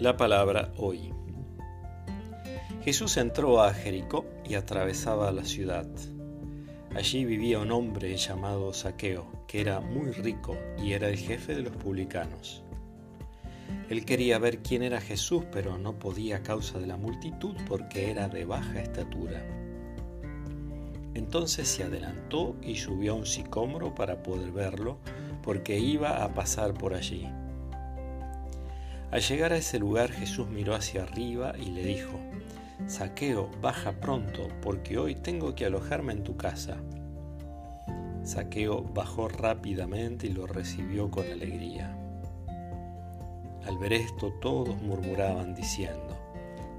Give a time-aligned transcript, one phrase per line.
[0.00, 1.12] La palabra hoy.
[2.82, 5.86] Jesús entró a Jericó y atravesaba la ciudad.
[6.94, 11.60] Allí vivía un hombre llamado Saqueo, que era muy rico y era el jefe de
[11.60, 12.62] los publicanos.
[13.90, 18.10] Él quería ver quién era Jesús, pero no podía a causa de la multitud porque
[18.10, 19.44] era de baja estatura.
[21.12, 24.96] Entonces se adelantó y subió a un sicómoro para poder verlo,
[25.42, 27.28] porque iba a pasar por allí.
[29.10, 32.18] Al llegar a ese lugar Jesús miró hacia arriba y le dijo,
[32.86, 36.76] Saqueo, baja pronto, porque hoy tengo que alojarme en tu casa.
[38.22, 41.96] Saqueo bajó rápidamente y lo recibió con alegría.
[43.66, 46.16] Al ver esto todos murmuraban diciendo,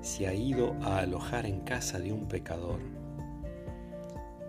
[0.02, 2.80] se ha ido a alojar en casa de un pecador.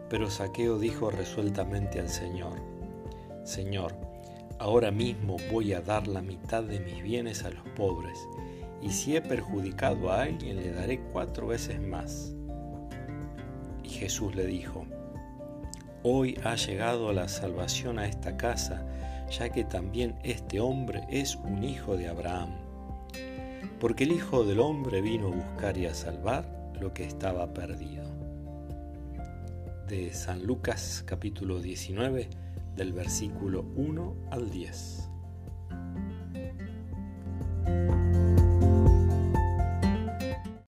[0.09, 2.61] Pero Saqueo dijo resueltamente al Señor,
[3.45, 4.12] Señor,
[4.59, 8.19] Ahora mismo voy a dar la mitad de mis bienes a los pobres,
[8.81, 12.33] y si he perjudicado a alguien le daré cuatro veces más.
[13.83, 14.87] Y Jesús le dijo,
[16.05, 18.85] Hoy ha llegado la salvación a esta casa,
[19.31, 22.51] ya que también este hombre es un hijo de Abraham.
[23.79, 28.05] Porque el Hijo del Hombre vino a buscar y a salvar lo que estaba perdido.
[29.89, 32.29] De San Lucas capítulo 19
[32.77, 35.12] del versículo 1 al 10.